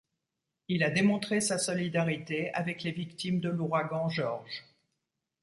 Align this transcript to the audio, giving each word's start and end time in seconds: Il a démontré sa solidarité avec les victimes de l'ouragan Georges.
Il 0.67 0.83
a 0.83 0.89
démontré 0.89 1.41
sa 1.41 1.59
solidarité 1.59 2.51
avec 2.55 2.81
les 2.81 2.89
victimes 2.89 3.39
de 3.39 3.49
l'ouragan 3.49 4.09
Georges. 4.09 4.63